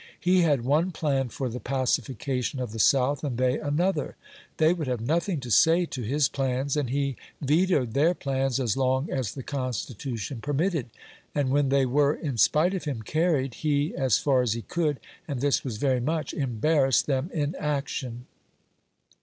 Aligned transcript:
He 0.19 0.41
had 0.41 0.65
one 0.65 0.89
plan 0.89 1.29
for 1.29 1.47
the 1.47 1.59
pacification 1.59 2.59
of 2.59 2.71
the 2.71 2.79
South 2.79 3.23
and 3.23 3.37
they 3.37 3.59
another; 3.59 4.15
they 4.57 4.73
would 4.73 4.87
have 4.87 4.99
nothing 4.99 5.39
to 5.41 5.51
say 5.51 5.85
to 5.85 6.01
his 6.01 6.27
plans, 6.27 6.75
and 6.75 6.89
he 6.89 7.17
vetoed 7.39 7.93
their 7.93 8.15
plans 8.15 8.59
as 8.59 8.75
long 8.75 9.11
as 9.11 9.35
the 9.35 9.43
Constitution 9.43 10.41
permitted, 10.41 10.89
and 11.35 11.51
when 11.51 11.69
they 11.69 11.85
were, 11.85 12.15
in 12.15 12.39
spite 12.39 12.73
of 12.73 12.85
him, 12.85 13.03
carried, 13.03 13.53
he, 13.53 13.95
as 13.95 14.17
far 14.17 14.41
as 14.41 14.53
he 14.53 14.63
could 14.63 14.99
(and 15.27 15.39
this 15.39 15.63
was 15.63 15.77
very 15.77 15.99
much), 16.01 16.33
embarrassed 16.33 17.05
them 17.05 17.29
in 17.31 17.53
action. 17.59 18.25